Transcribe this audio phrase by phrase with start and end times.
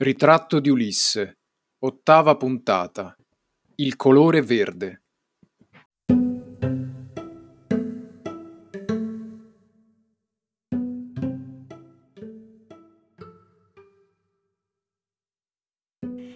[0.00, 1.38] Ritratto di Ulisse,
[1.80, 3.16] ottava puntata.
[3.74, 5.02] Il colore verde.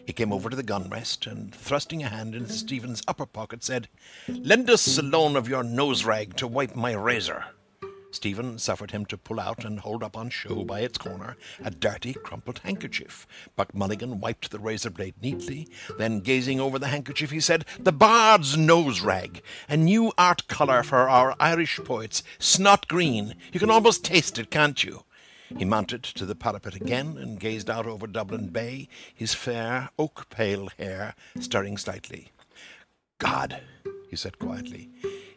[0.04, 3.62] He came over to the gun rest and, thrusting a hand into Stephen's upper pocket,
[3.62, 3.88] said,
[4.26, 7.44] Lend us a loan of your nose rag to wipe my razor.
[8.12, 11.70] Stephen suffered him to pull out and hold up on show by its corner a
[11.70, 13.26] dirty, crumpled handkerchief.
[13.56, 15.66] Buck Mulligan wiped the razor blade neatly.
[15.98, 20.82] Then, gazing over the handkerchief, he said, The Bard's nose rag, a new art colour
[20.82, 23.34] for our Irish poets, snot green.
[23.52, 25.04] You can almost taste it, can't you?
[25.56, 30.28] He mounted to the parapet again and gazed out over Dublin Bay, his fair, oak
[30.30, 32.28] pale hair stirring slightly.
[33.18, 33.60] God,
[34.12, 34.90] he said quietly,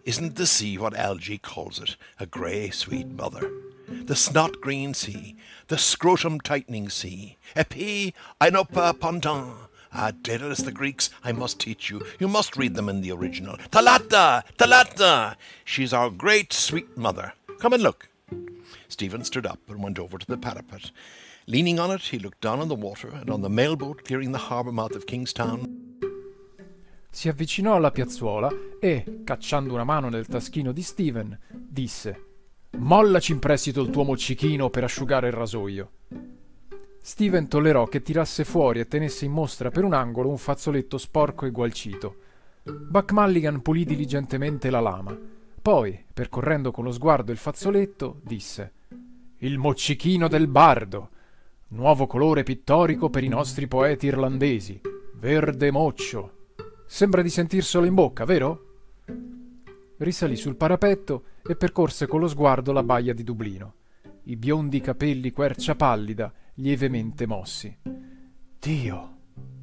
[0.03, 3.49] isn't the sea what Algy calls it, a grey, sweet mother?
[3.87, 5.37] The snot green sea,
[5.69, 7.37] the scrotum tightening sea.
[7.55, 9.53] Epi inopa ponton.
[9.93, 12.05] Ah, Daedalus the Greeks, I must teach you.
[12.19, 13.55] You must read them in the original.
[13.71, 14.43] Talata!
[14.57, 15.37] Talata!
[15.63, 17.31] She's our great sweet mother.
[17.59, 18.09] Come and look.
[18.89, 20.91] Stephen stood up and went over to the parapet.
[21.47, 24.37] Leaning on it, he looked down on the water and on the mailboat clearing the
[24.37, 25.64] harbour mouth of Kingstown.
[27.15, 32.25] Si avvicinò alla piazzuola e, cacciando una mano nel taschino di Steven, disse
[32.71, 35.91] Mollaci in prestito il tuo moccichino per asciugare il rasoio.
[37.01, 41.45] Steven tollerò che tirasse fuori e tenesse in mostra per un angolo un fazzoletto sporco
[41.45, 42.17] e gualcito.
[42.63, 45.17] Buck Mulligan pulì diligentemente la lama.
[45.61, 48.73] Poi, percorrendo con lo sguardo il fazzoletto, disse
[49.37, 51.11] Il moccichino del bardo.
[51.69, 54.81] Nuovo colore pittorico per i nostri poeti irlandesi.
[55.13, 56.35] Verde moccio.
[56.87, 58.63] Sembra di sentirselo in bocca, vero?
[59.97, 63.73] Risalì sul parapetto e percorse con lo sguardo la baia di Dublino.
[64.23, 67.75] I biondi capelli quercia pallida, lievemente mossi.
[68.59, 69.17] Dio,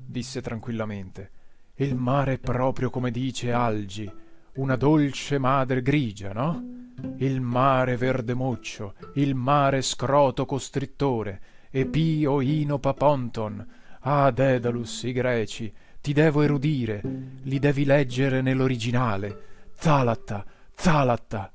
[0.05, 1.31] disse tranquillamente,
[1.77, 4.11] il mare è proprio come dice Algi,
[4.55, 6.91] una dolce madre grigia, no?
[7.17, 11.41] Il mare verde muccio, il mare scroto costrittore,
[11.71, 13.67] e pio ino paponton.
[14.01, 17.01] Ah, Dedalus, i greci, ti devo erudire,
[17.43, 19.71] li devi leggere nell'originale.
[19.79, 21.53] Thalatta, Thalatta,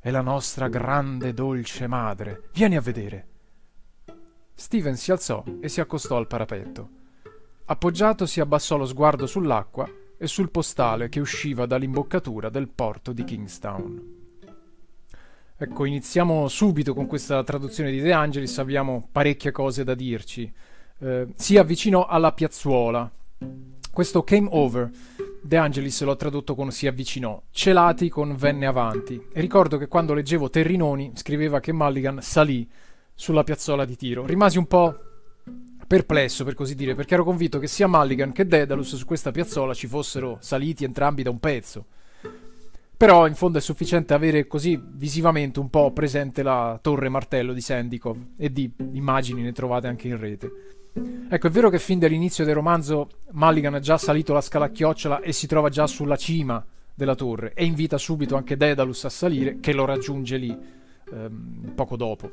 [0.00, 2.48] è la nostra grande dolce madre.
[2.54, 3.26] Vieni a vedere.
[4.54, 6.88] Steven si alzò e si accostò al parapetto.
[7.66, 9.86] Appoggiato si abbassò lo sguardo sull'acqua
[10.16, 14.18] e sul postale che usciva dall'imboccatura del porto di Kingstown.
[15.58, 20.50] Ecco, iniziamo subito con questa traduzione di De Angelis, abbiamo parecchie cose da dirci.
[21.00, 23.10] Eh, si avvicinò alla piazzuola,
[23.92, 24.90] questo came over,
[25.42, 29.20] De Angelis l'ho tradotto con si avvicinò, celati con venne avanti.
[29.32, 32.68] E ricordo che quando leggevo Terrinoni scriveva che Mulligan salì
[33.14, 34.26] sulla piazzola di tiro.
[34.26, 34.98] Rimasi un po'
[35.86, 39.74] perplesso, per così dire, perché ero convinto che sia Mulligan che Daedalus su questa piazzola
[39.74, 41.86] ci fossero saliti entrambi da un pezzo.
[42.96, 47.62] Però in fondo è sufficiente avere così visivamente un po' presente la torre martello di
[47.62, 50.79] Sandikov e di immagini ne trovate anche in rete.
[50.92, 54.70] Ecco, è vero che fin dall'inizio del romanzo Mulligan ha già salito la scala a
[54.70, 59.08] chiocciola e si trova già sulla cima della torre e invita subito anche Daedalus a
[59.08, 60.58] salire, che lo raggiunge lì
[61.12, 62.32] ehm, poco dopo.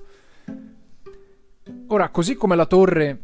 [1.88, 3.22] Ora, così come la torre,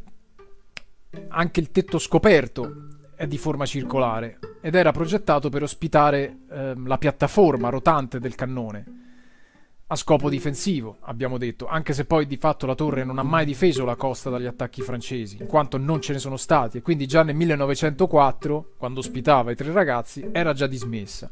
[1.29, 6.97] anche il tetto scoperto è di forma circolare ed era progettato per ospitare ehm, la
[6.97, 9.02] piattaforma rotante del cannone
[9.93, 13.45] a scopo difensivo, abbiamo detto, anche se poi di fatto la torre non ha mai
[13.45, 17.07] difeso la costa dagli attacchi francesi, in quanto non ce ne sono stati, e quindi
[17.07, 21.31] già nel 1904, quando ospitava i tre ragazzi, era già dismessa.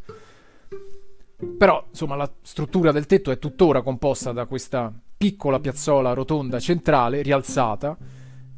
[1.58, 7.24] Però, insomma, la struttura del tetto è tuttora composta da questa piccola piazzola rotonda centrale,
[7.24, 7.98] rialzata,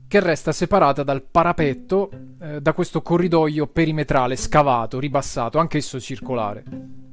[0.07, 6.63] che resta separata dal parapetto eh, da questo corridoio perimetrale scavato, ribassato, anch'esso circolare.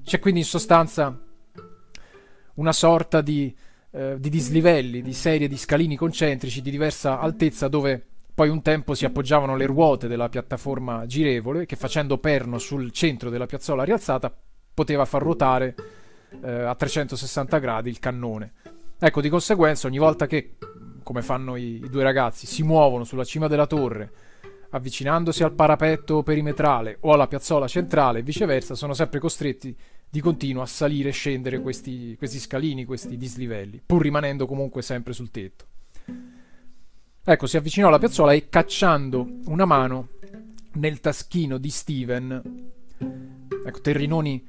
[0.02, 1.16] C'è quindi in sostanza
[2.55, 3.55] una sorta di,
[3.93, 8.94] eh, di dislivelli, di serie di scalini concentrici di diversa altezza dove poi un tempo
[8.94, 14.35] si appoggiavano le ruote della piattaforma girevole che facendo perno sul centro della piazzola rialzata
[14.73, 15.75] poteva far ruotare
[16.43, 18.53] eh, a 360 gradi il cannone.
[18.99, 20.56] Ecco, di conseguenza ogni volta che,
[21.03, 24.11] come fanno i, i due ragazzi, si muovono sulla cima della torre,
[24.70, 29.76] avvicinandosi al parapetto perimetrale o alla piazzola centrale e viceversa, sono sempre costretti
[30.10, 35.12] di continuo a salire e scendere questi, questi scalini, questi dislivelli, pur rimanendo comunque sempre
[35.12, 35.66] sul tetto.
[37.22, 40.08] Ecco, si avvicinò alla piazzola e cacciando una mano
[40.72, 42.70] nel taschino di Steven,
[43.64, 44.48] ecco, Terrinoni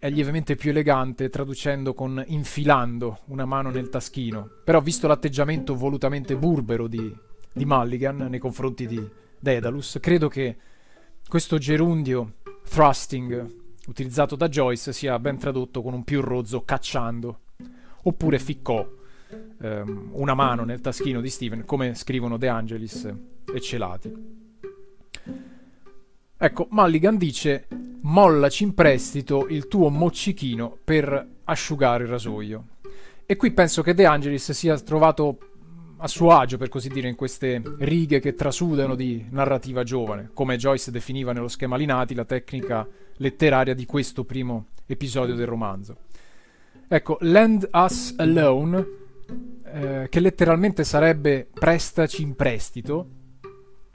[0.00, 6.36] è lievemente più elegante traducendo con infilando una mano nel taschino, però visto l'atteggiamento volutamente
[6.36, 7.14] burbero di,
[7.52, 9.08] di Mulligan nei confronti di
[9.38, 9.98] Daedalus.
[10.00, 10.56] Credo che
[11.28, 12.34] questo gerundio
[12.68, 17.40] thrusting utilizzato da Joyce sia ben tradotto con un più rozzo cacciando,
[18.02, 18.86] oppure ficcò
[19.60, 23.12] ehm, una mano nel taschino di Steven, come scrivono De Angelis
[23.52, 24.36] e Celati.
[26.40, 27.66] Ecco, Mulligan dice
[28.02, 32.66] mollaci in prestito il tuo moccichino per asciugare il rasoio.
[33.26, 35.38] E qui penso che De Angelis sia trovato
[35.96, 40.56] a suo agio, per così dire, in queste righe che trasudano di narrativa giovane, come
[40.56, 42.86] Joyce definiva nello schema Linati la tecnica
[43.18, 45.96] letteraria di questo primo episodio del romanzo.
[46.88, 48.86] Ecco, Lend Us Alone,
[49.64, 53.08] eh, che letteralmente sarebbe prestaci in prestito,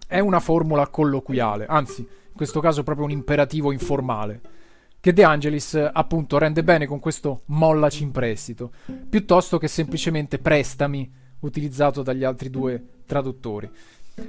[0.08, 4.42] è una formula colloquiale, anzi, in questo caso proprio un imperativo informale,
[5.00, 8.72] che De Angelis appunto rende bene con questo mollaci in prestito,
[9.10, 13.70] piuttosto che semplicemente prestami utilizzato dagli altri due traduttori.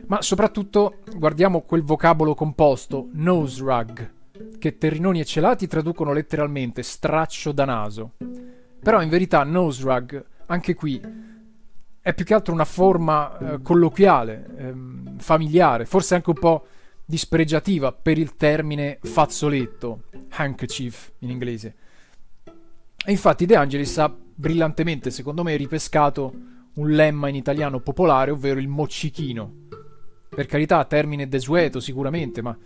[0.07, 4.13] Ma soprattutto guardiamo quel vocabolo composto, nose rug,
[4.59, 8.13] che Terrinoni e Celati traducono letteralmente straccio da naso.
[8.83, 11.01] Però in verità nose rug, anche qui,
[12.01, 16.67] è più che altro una forma eh, colloquiale, ehm, familiare, forse anche un po'
[17.05, 21.75] dispregiativa per il termine fazzoletto, handkerchief in inglese.
[23.07, 26.35] E infatti De Angelis ha brillantemente, secondo me, ripescato
[26.75, 29.53] un lemma in italiano popolare, ovvero il moccichino.
[30.29, 32.57] Per carità, termine desueto sicuramente, ma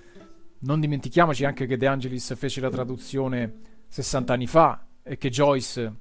[0.60, 3.52] non dimentichiamoci anche che De Angelis fece la traduzione
[3.88, 5.92] 60 anni fa e che Joyce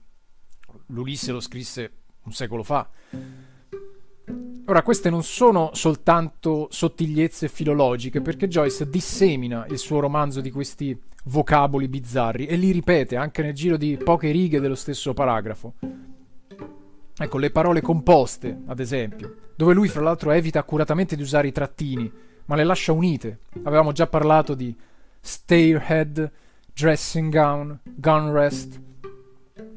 [0.88, 1.92] l'Ulisse lo scrisse
[2.24, 2.90] un secolo fa.
[4.66, 11.00] Ora, queste non sono soltanto sottigliezze filologiche, perché Joyce dissemina il suo romanzo di questi
[11.26, 15.76] vocaboli bizzarri e li ripete anche nel giro di poche righe dello stesso paragrafo.
[17.20, 21.54] Ecco, le parole composte, ad esempio, dove lui fra l'altro evita accuratamente di usare i
[21.54, 22.12] trattini,
[22.48, 23.40] ma le lascia unite.
[23.64, 24.76] Avevamo già parlato di
[25.20, 26.32] stairhead,
[26.74, 28.82] dressing gown, gun rest,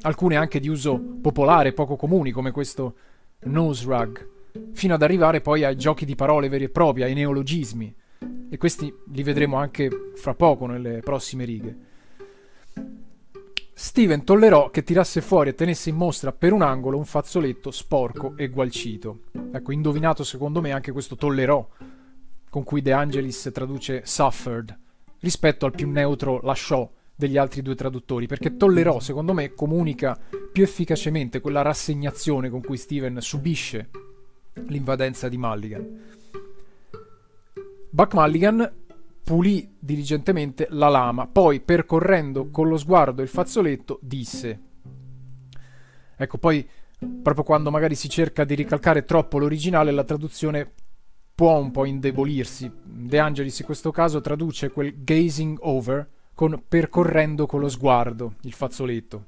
[0.01, 2.95] alcune anche di uso popolare, poco comuni, come questo
[3.43, 4.27] nose rug,
[4.71, 7.95] fino ad arrivare poi ai giochi di parole veri e propri, ai neologismi.
[8.49, 11.77] E questi li vedremo anche fra poco nelle prossime righe.
[13.73, 18.33] Steven tollerò che tirasse fuori e tenesse in mostra per un angolo un fazzoletto sporco
[18.37, 19.21] e gualcito.
[19.51, 21.67] Ecco, indovinato secondo me anche questo tollerò,
[22.51, 24.77] con cui De Angelis traduce suffered,
[25.21, 30.19] rispetto al più neutro lasciò degli altri due traduttori, perché tollerò, secondo me, comunica
[30.51, 33.89] più efficacemente quella rassegnazione con cui Steven subisce
[34.67, 35.99] l'invadenza di Mulligan.
[37.89, 38.69] Buck Mulligan
[39.23, 44.59] pulì diligentemente la lama, poi percorrendo con lo sguardo il fazzoletto disse
[46.17, 46.67] Ecco, poi
[47.23, 50.73] proprio quando magari si cerca di ricalcare troppo l'originale, la traduzione
[51.41, 52.71] può un po' indebolirsi.
[52.83, 58.53] De Angelis in questo caso traduce quel gazing over con percorrendo con lo sguardo il
[58.53, 59.25] fazzoletto.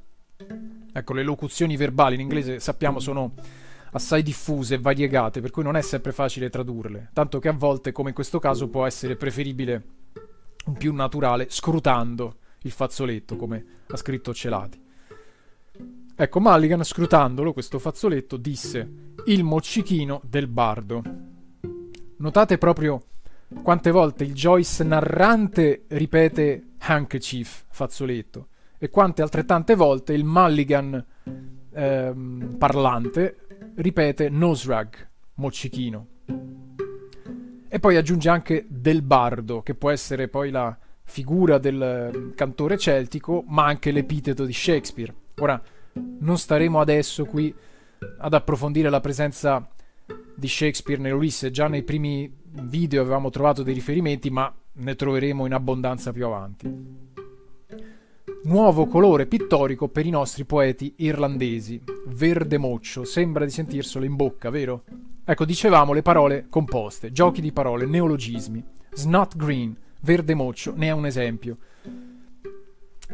[0.94, 3.34] Ecco, le locuzioni verbali in inglese sappiamo sono
[3.94, 7.92] assai diffuse e variegate, per cui non è sempre facile tradurle, tanto che a volte,
[7.92, 9.84] come in questo caso, può essere preferibile
[10.66, 14.80] un più naturale scrutando il fazzoletto, come ha scritto Celati.
[16.16, 18.88] Ecco, Mulligan, scrutandolo, questo fazzoletto, disse
[19.26, 21.32] il moccichino del bardo.
[22.24, 23.02] Notate proprio
[23.64, 31.06] quante volte il Joyce narrante ripete handkerchief, fazzoletto, e quante altrettante volte il Mulligan
[31.74, 33.40] ehm, parlante
[33.76, 36.08] ripete nosrag, moccichino.
[37.68, 42.78] E poi aggiunge anche del bardo, che può essere poi la figura del ehm, cantore
[42.78, 45.14] celtico, ma anche l'epiteto di Shakespeare.
[45.42, 45.62] Ora,
[46.20, 47.54] non staremo adesso qui
[48.20, 49.68] ad approfondire la presenza
[50.36, 52.32] di Shakespeare nell'Ulisse, già nei primi
[52.64, 57.12] video avevamo trovato dei riferimenti, ma ne troveremo in abbondanza più avanti.
[58.44, 61.82] Nuovo colore pittorico per i nostri poeti irlandesi.
[62.08, 64.84] Verde moccio, sembra di sentirselo in bocca, vero?
[65.24, 68.62] Ecco, dicevamo le parole composte, giochi di parole, neologismi.
[68.92, 71.58] Snot green, verde moccio, ne è un esempio.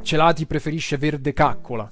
[0.02, 1.92] Celati preferisce verde caccola.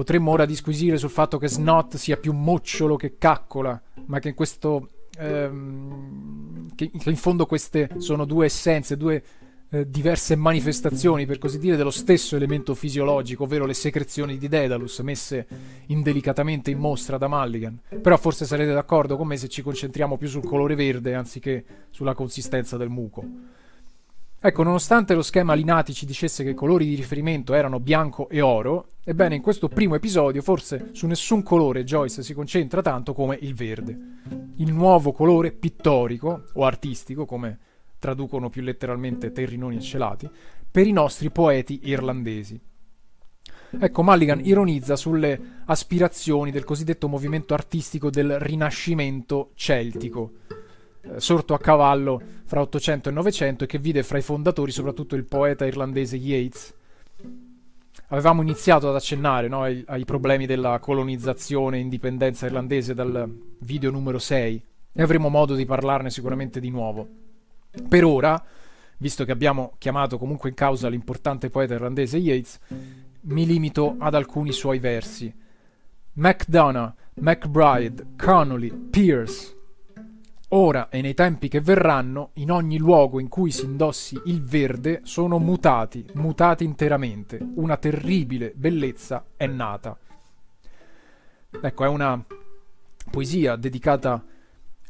[0.00, 4.34] Potremmo ora disquisire sul fatto che snot sia più mocciolo che caccola, ma che in
[4.34, 9.22] questo ehm, che, in fondo queste sono due essenze, due
[9.68, 15.00] eh, diverse manifestazioni, per così dire, dello stesso elemento fisiologico, ovvero le secrezioni di Daedalus
[15.00, 15.46] messe
[15.88, 17.78] indelicatamente in mostra da Mulligan.
[18.00, 22.14] Però forse sarete d'accordo con me se ci concentriamo più sul colore verde anziché sulla
[22.14, 23.58] consistenza del muco.
[24.42, 28.40] Ecco, nonostante lo schema Linati ci dicesse che i colori di riferimento erano bianco e
[28.40, 33.36] oro, ebbene in questo primo episodio forse su nessun colore Joyce si concentra tanto come
[33.42, 33.98] il verde.
[34.56, 37.58] Il nuovo colore pittorico o artistico, come
[37.98, 40.26] traducono più letteralmente terrinoni e celati,
[40.70, 42.58] per i nostri poeti irlandesi.
[43.78, 50.32] Ecco, Mulligan ironizza sulle aspirazioni del cosiddetto movimento artistico del Rinascimento celtico
[51.16, 55.24] sorto a cavallo fra 800 e 900 e che vide fra i fondatori soprattutto il
[55.24, 56.74] poeta irlandese Yeats.
[58.08, 63.28] Avevamo iniziato ad accennare no, ai, ai, problemi della colonizzazione e indipendenza irlandese dal
[63.60, 67.06] video numero 6 e avremo modo di parlarne sicuramente di nuovo.
[67.88, 68.42] Per ora,
[68.96, 72.58] visto che abbiamo chiamato comunque in causa l'importante poeta irlandese Yeats,
[73.22, 75.32] mi limito ad alcuni suoi versi.
[76.14, 79.59] MacDonough, McBride, Connolly, Pierce,
[80.52, 85.00] Ora e nei tempi che verranno, in ogni luogo in cui si indossi il verde,
[85.04, 87.38] sono mutati, mutati interamente.
[87.54, 89.96] Una terribile bellezza è nata.
[91.62, 92.24] Ecco, è una
[93.12, 94.24] poesia dedicata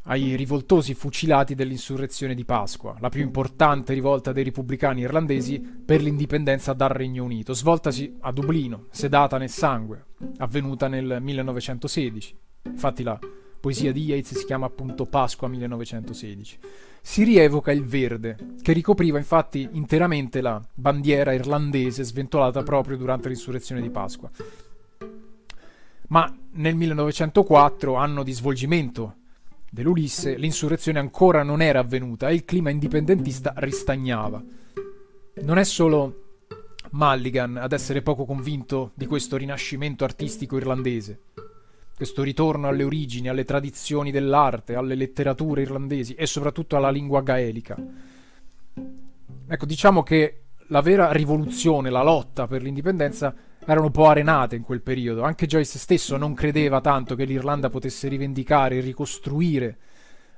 [0.04, 6.72] ai rivoltosi fucilati dell'insurrezione di Pasqua, la più importante rivolta dei repubblicani irlandesi per l'indipendenza
[6.72, 10.06] dal Regno Unito, svoltasi a Dublino, sedata nel sangue,
[10.38, 12.38] avvenuta nel 1916.
[12.62, 13.18] Infatti la
[13.60, 16.58] poesia di Yeats si chiama appunto Pasqua 1916.
[17.02, 23.82] Si rievoca il verde, che ricopriva infatti interamente la bandiera irlandese sventolata proprio durante l'insurrezione
[23.82, 24.30] di Pasqua.
[26.08, 29.16] Ma nel 1904, anno di svolgimento
[29.70, 34.42] dell'Ulisse, l'insurrezione ancora non era avvenuta e il clima indipendentista ristagnava.
[35.42, 36.24] Non è solo
[36.90, 41.20] Mulligan ad essere poco convinto di questo rinascimento artistico irlandese
[42.00, 47.76] questo ritorno alle origini, alle tradizioni dell'arte, alle letterature irlandesi e soprattutto alla lingua gaelica.
[49.46, 53.34] Ecco, diciamo che la vera rivoluzione, la lotta per l'indipendenza
[53.66, 55.24] erano un po' arenate in quel periodo.
[55.24, 59.76] Anche Joyce stesso non credeva tanto che l'Irlanda potesse rivendicare e ricostruire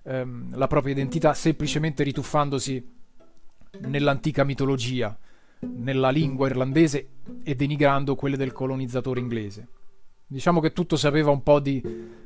[0.02, 2.90] ehm, la propria identità semplicemente rituffandosi
[3.83, 5.16] nell'antica mitologia,
[5.61, 7.09] nella lingua irlandese
[7.45, 9.69] e denigrando quelle del colonizzatore inglese.
[10.33, 11.83] Diciamo che tutto sapeva un po' di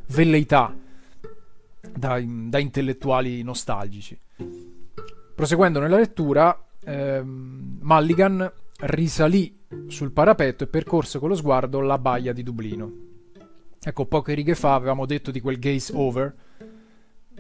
[0.06, 0.72] velleità
[1.92, 4.16] da, da intellettuali nostalgici.
[5.34, 9.58] Proseguendo nella lettura, ehm, Mulligan risalì
[9.88, 12.92] sul parapetto e percorse con lo sguardo la baia di Dublino.
[13.82, 16.34] Ecco, poche righe fa avevamo detto di quel gaze over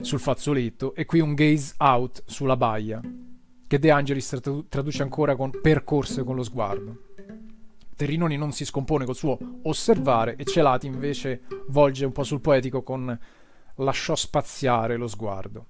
[0.00, 3.00] sul fazzoletto e qui un gaze out sulla baia,
[3.68, 4.36] che De Angelis
[4.68, 7.04] traduce ancora con percorse con lo sguardo.
[7.96, 12.82] Terrinoni non si scompone col suo osservare e Celati invece volge un po' sul poetico
[12.82, 13.18] con
[13.76, 15.68] lasciò spaziare lo sguardo.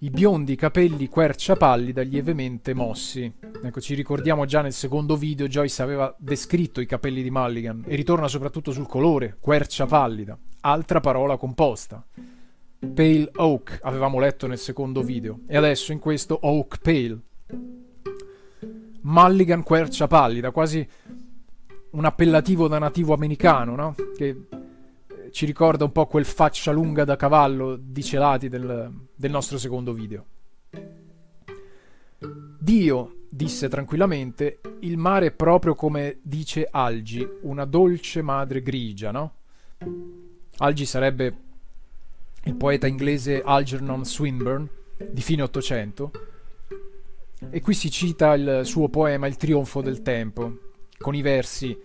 [0.00, 3.32] I biondi capelli quercia pallida lievemente mossi.
[3.64, 7.96] Ecco, ci ricordiamo già nel secondo video Joyce aveva descritto i capelli di Mulligan e
[7.96, 12.06] ritorna soprattutto sul colore, quercia pallida, altra parola composta.
[12.94, 17.85] Pale Oak avevamo letto nel secondo video e adesso in questo Oak Pale.
[19.06, 20.86] Mulligan quercia pallida, quasi
[21.90, 23.94] un appellativo da nativo americano, no?
[24.16, 29.30] Che eh, ci ricorda un po' quel faccia lunga da cavallo di celati del, del
[29.30, 30.24] nostro secondo video.
[32.58, 39.34] Dio, disse tranquillamente, il mare è proprio come dice Algi, una dolce madre grigia, no?
[40.58, 41.36] Algi sarebbe
[42.42, 44.68] il poeta inglese Algernon Swinburne,
[45.10, 46.10] di fine Ottocento,
[47.50, 50.58] e qui si cita il suo poema Il trionfo del tempo,
[50.98, 51.76] con i versi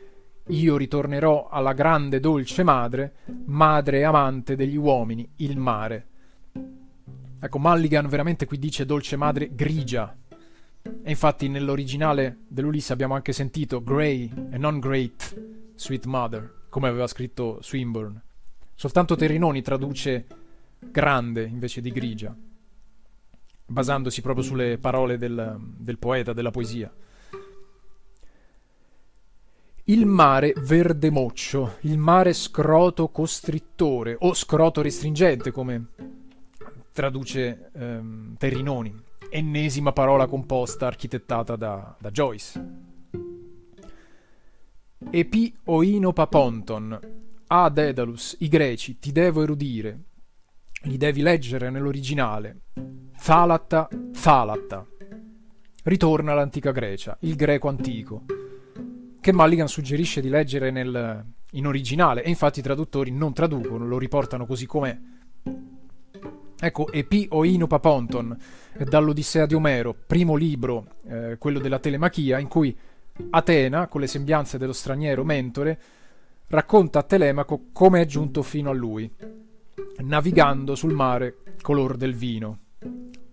[0.47, 3.15] Io ritornerò alla grande dolce madre,
[3.45, 6.07] madre amante degli uomini, il mare.
[7.39, 10.15] Ecco, Mulligan veramente qui dice dolce madre grigia.
[10.83, 15.39] E infatti nell'originale dell'Ulisse abbiamo anche sentito Grey e non Great,
[15.75, 18.21] Sweet Mother, come aveva scritto Swinburne.
[18.75, 20.25] Soltanto Terrinoni traduce
[20.79, 22.35] grande invece di grigia
[23.71, 26.91] basandosi proprio sulle parole del, del poeta, della poesia.
[29.85, 35.87] Il mare verde moccio, il mare scroto costrittore o scroto restringente, come
[36.91, 38.93] traduce ehm, Terrinoni,
[39.29, 42.79] ennesima parola composta architettata da, da Joyce.
[45.09, 46.99] Epi oino paponton,
[47.47, 49.99] a Dedalus, i greci, ti devo erudire,
[50.83, 52.61] li devi leggere nell'originale,
[53.21, 53.87] Thalatta,
[54.19, 54.85] Thalatta.
[55.83, 58.23] Ritorna all'antica Grecia, il greco antico,
[59.19, 63.97] che Mulligan suggerisce di leggere nel, in originale e infatti i traduttori non traducono, lo
[63.97, 64.97] riportano così com'è.
[66.63, 68.37] Ecco, Epi o Inopaponton,
[68.77, 72.75] dall'Odissea di Omero, primo libro, eh, quello della telemachia, in cui
[73.31, 75.79] Atena, con le sembianze dello straniero mentore,
[76.47, 79.11] racconta a Telemaco come è giunto fino a lui,
[80.01, 82.59] navigando sul mare color del vino,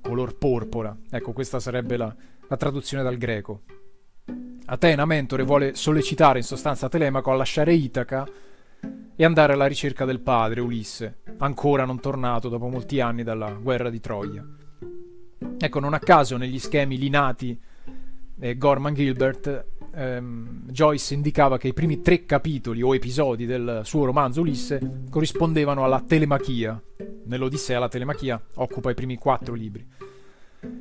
[0.00, 0.96] color porpora.
[1.10, 2.14] Ecco, questa sarebbe la,
[2.46, 3.62] la traduzione dal greco.
[4.66, 8.26] Atena, mentore, vuole sollecitare in sostanza Telemaco a lasciare Itaca
[9.16, 13.90] e andare alla ricerca del padre, Ulisse, ancora non tornato dopo molti anni dalla guerra
[13.90, 14.46] di Troia.
[15.58, 17.58] Ecco, non a caso negli schemi linati
[18.38, 19.66] e Gorman Gilbert
[19.98, 25.84] ehm, Joyce indicava che i primi tre capitoli o episodi del suo romanzo Ulisse corrispondevano
[25.84, 26.80] alla telemachia.
[27.24, 29.86] Nell'Odissea la telemachia occupa i primi quattro libri.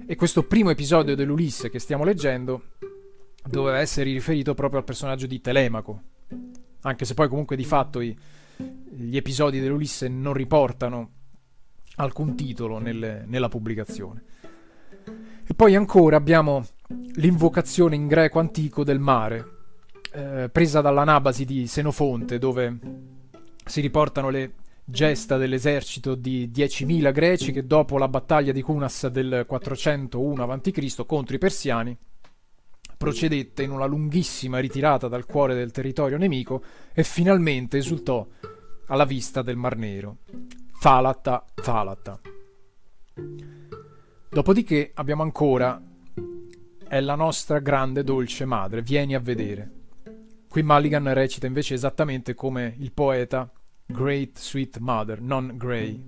[0.06, 2.64] E questo primo episodio dell'Ulisse che stiamo leggendo
[3.44, 6.02] doveva essere riferito proprio al personaggio di Telemaco,
[6.82, 8.18] anche se poi comunque di fatto i,
[8.90, 11.12] gli episodi dell'Ulisse non riportano
[11.96, 14.24] alcun titolo nelle, nella pubblicazione.
[15.50, 16.66] E poi ancora abbiamo
[17.16, 19.46] l'invocazione in greco antico del mare,
[20.12, 22.78] eh, presa dall'anabasi di Senofonte, dove
[23.64, 29.46] si riportano le gesta dell'esercito di 10.000 greci che dopo la battaglia di Cunas del
[29.48, 31.06] 401 a.C.
[31.06, 31.98] contro i persiani
[32.98, 36.64] procedette in una lunghissima ritirata dal cuore del territorio nemico
[36.94, 38.26] e finalmente esultò
[38.88, 40.18] alla vista del Mar Nero.
[40.74, 42.20] Falata, Falata.
[44.38, 45.82] Dopodiché abbiamo ancora
[46.88, 49.72] È la nostra grande dolce madre, vieni a vedere.
[50.48, 53.52] Qui Mulligan recita invece esattamente come il poeta
[53.84, 56.00] Great Sweet Mother, non Grey,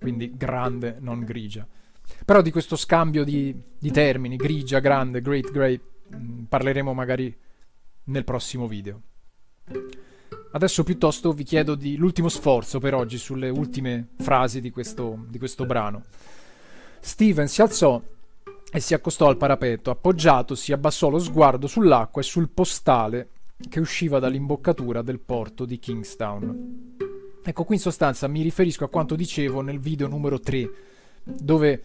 [0.00, 1.68] quindi grande, non grigia.
[2.24, 5.82] Però di questo scambio di, di termini, grigia, grande, great, great,
[6.16, 7.34] Mm, parleremo magari
[8.04, 9.02] nel prossimo video.
[10.52, 15.66] Adesso piuttosto vi chiedo l'ultimo sforzo per oggi sulle ultime frasi di questo, di questo
[15.66, 16.04] brano.
[17.04, 18.00] Steven si alzò
[18.72, 23.28] e si accostò al parapetto, appoggiatosi abbassò lo sguardo sull'acqua e sul postale
[23.68, 26.96] che usciva dall'imboccatura del porto di Kingstown.
[27.44, 30.70] Ecco, qui in sostanza mi riferisco a quanto dicevo nel video numero 3,
[31.24, 31.84] dove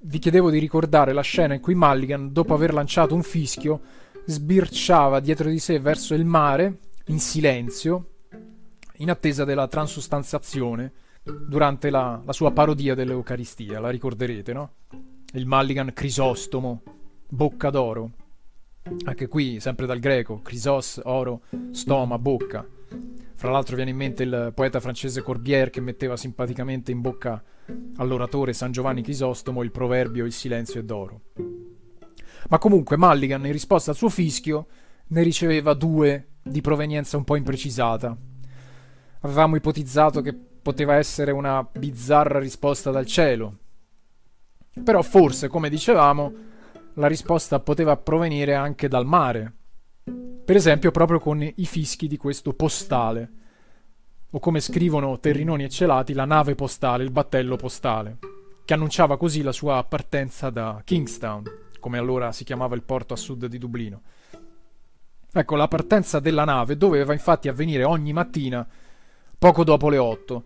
[0.00, 3.80] vi chiedevo di ricordare la scena in cui Mulligan, dopo aver lanciato un fischio,
[4.24, 8.08] sbirciava dietro di sé verso il mare, in silenzio,
[8.96, 10.92] in attesa della transustanziazione,
[11.26, 14.70] durante la, la sua parodia dell'Eucaristia, la ricorderete, no?
[15.32, 16.82] Il Mulligan Crisostomo,
[17.28, 18.10] bocca d'oro.
[19.04, 22.64] Anche qui, sempre dal greco, crisos, oro, stoma, bocca.
[23.34, 27.42] Fra l'altro viene in mente il poeta francese Corbière che metteva simpaticamente in bocca
[27.96, 31.20] all'oratore San Giovanni Crisostomo il proverbio il silenzio è d'oro.
[32.48, 34.66] Ma comunque Mulligan in risposta al suo fischio
[35.08, 38.16] ne riceveva due di provenienza un po' imprecisata.
[39.20, 40.34] Avevamo ipotizzato che
[40.66, 43.58] poteva essere una bizzarra risposta dal cielo.
[44.82, 46.32] Però forse, come dicevamo,
[46.94, 49.52] la risposta poteva provenire anche dal mare,
[50.44, 53.30] per esempio proprio con i fischi di questo postale,
[54.28, 58.18] o come scrivono Terrinoni e Celati, la nave postale, il battello postale,
[58.64, 61.44] che annunciava così la sua partenza da Kingstown,
[61.78, 64.02] come allora si chiamava il porto a sud di Dublino.
[65.32, 68.66] Ecco, la partenza della nave doveva infatti avvenire ogni mattina
[69.38, 70.44] poco dopo le 8,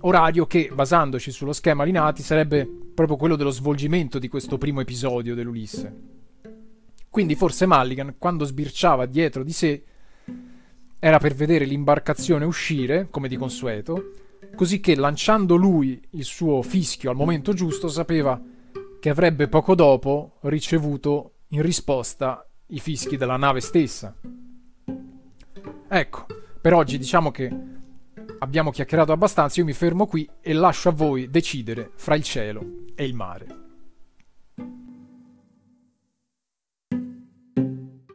[0.00, 5.34] orario che, basandoci sullo schema Linati, sarebbe proprio quello dello svolgimento di questo primo episodio
[5.34, 5.94] dell'Ulisse.
[7.10, 9.84] Quindi forse Mulligan, quando sbirciava dietro di sé,
[10.98, 14.12] era per vedere l'imbarcazione uscire, come di consueto,
[14.54, 18.40] così che lanciando lui il suo fischio al momento giusto sapeva
[19.00, 24.14] che avrebbe poco dopo ricevuto in risposta i fischi della nave stessa.
[25.88, 26.26] Ecco,
[26.60, 27.48] per oggi diciamo che
[28.38, 32.62] abbiamo chiacchierato abbastanza, io mi fermo qui e lascio a voi decidere fra il cielo
[32.94, 33.67] e il mare.